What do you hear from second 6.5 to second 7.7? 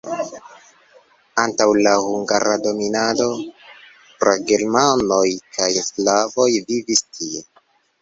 vivis tie.